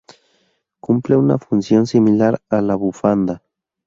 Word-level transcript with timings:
Cumple 0.79 1.15
una 1.15 1.37
función 1.37 1.85
similar 1.85 2.41
a 2.49 2.61
la 2.63 2.73
bufanda. 2.73 3.43